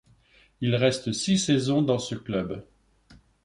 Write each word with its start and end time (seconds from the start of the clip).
Il 0.61 0.75
reste 0.75 1.11
six 1.11 1.37
saisons 1.37 1.83
dans 1.83 1.99
ce 1.99 2.15
club. 2.15 2.63